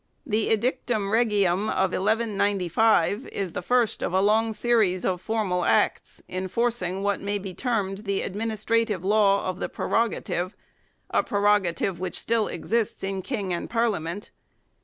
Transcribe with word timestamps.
The 0.25 0.47
Edictum 0.49 1.11
Regium 1.11 1.69
of 1.69 1.91
1195 1.91 3.27
is 3.27 3.53
the 3.53 3.61
first 3.61 4.01
of 4.01 4.13
a 4.13 4.19
long 4.19 4.51
series 4.51 5.05
of 5.05 5.21
formal 5.21 5.63
acts, 5.63 6.23
enforcing 6.27 7.03
what 7.03 7.21
may 7.21 7.37
be 7.37 7.53
termed 7.53 7.99
the" 7.99 8.21
administrative 8.23 9.05
law" 9.05 9.45
of 9.47 9.59
the 9.59 9.69
pre 9.69 9.85
rogative 9.85 10.53
a 11.11 11.21
prerogative 11.21 11.99
which 11.99 12.19
still 12.19 12.47
exists 12.47 13.03
in 13.03 13.21
King 13.21 13.53
and 13.53 13.69
Parliament. 13.69 14.31